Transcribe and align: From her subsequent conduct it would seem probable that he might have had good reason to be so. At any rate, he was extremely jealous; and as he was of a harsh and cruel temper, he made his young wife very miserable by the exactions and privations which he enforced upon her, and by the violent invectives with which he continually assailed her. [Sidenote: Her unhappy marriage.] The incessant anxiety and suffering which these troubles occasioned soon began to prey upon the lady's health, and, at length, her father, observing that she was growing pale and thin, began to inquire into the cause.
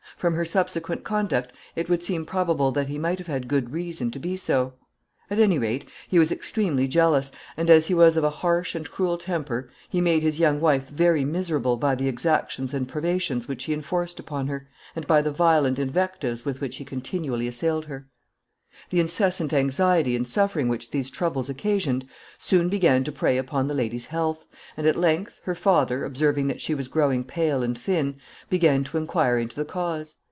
From 0.17 0.35
her 0.35 0.45
subsequent 0.45 1.03
conduct 1.03 1.51
it 1.75 1.89
would 1.89 2.03
seem 2.03 2.27
probable 2.27 2.71
that 2.73 2.87
he 2.87 2.99
might 2.99 3.17
have 3.17 3.25
had 3.25 3.47
good 3.47 3.71
reason 3.73 4.11
to 4.11 4.19
be 4.19 4.37
so. 4.37 4.73
At 5.31 5.39
any 5.39 5.57
rate, 5.57 5.89
he 6.07 6.19
was 6.19 6.31
extremely 6.31 6.87
jealous; 6.87 7.31
and 7.57 7.71
as 7.71 7.87
he 7.87 7.95
was 7.95 8.15
of 8.17 8.23
a 8.23 8.29
harsh 8.29 8.75
and 8.75 8.87
cruel 8.87 9.17
temper, 9.17 9.71
he 9.89 9.99
made 9.99 10.21
his 10.21 10.39
young 10.39 10.59
wife 10.61 10.87
very 10.87 11.25
miserable 11.25 11.75
by 11.75 11.95
the 11.95 12.07
exactions 12.07 12.71
and 12.71 12.87
privations 12.87 13.47
which 13.47 13.63
he 13.63 13.73
enforced 13.73 14.19
upon 14.19 14.45
her, 14.45 14.67
and 14.95 15.07
by 15.07 15.23
the 15.23 15.31
violent 15.31 15.79
invectives 15.79 16.45
with 16.45 16.61
which 16.61 16.77
he 16.77 16.85
continually 16.85 17.47
assailed 17.47 17.85
her. 17.85 18.05
[Sidenote: 18.05 18.79
Her 18.79 18.85
unhappy 18.85 18.95
marriage.] 18.95 19.17
The 19.17 19.25
incessant 19.35 19.53
anxiety 19.59 20.15
and 20.15 20.27
suffering 20.27 20.67
which 20.69 20.91
these 20.91 21.09
troubles 21.09 21.49
occasioned 21.49 22.07
soon 22.37 22.69
began 22.69 23.03
to 23.03 23.11
prey 23.11 23.37
upon 23.37 23.67
the 23.67 23.73
lady's 23.73 24.05
health, 24.05 24.45
and, 24.77 24.87
at 24.87 24.95
length, 24.95 25.41
her 25.43 25.55
father, 25.55 26.05
observing 26.05 26.47
that 26.47 26.61
she 26.61 26.73
was 26.73 26.87
growing 26.87 27.25
pale 27.25 27.63
and 27.63 27.77
thin, 27.77 28.15
began 28.49 28.85
to 28.85 28.97
inquire 28.97 29.37
into 29.39 29.57
the 29.57 29.65
cause. 29.65 30.15